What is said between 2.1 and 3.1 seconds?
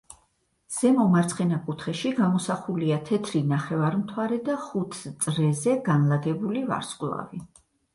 გამოსახულია